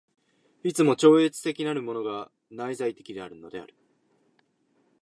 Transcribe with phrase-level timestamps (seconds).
[0.63, 3.75] いつも超越的なるものが内在的であるのである。